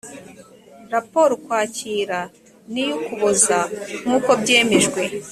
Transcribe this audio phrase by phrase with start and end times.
[0.93, 2.19] raporo ukwakira
[2.71, 3.59] n’iy’ukuboza
[4.03, 5.01] nk’uko byemejwe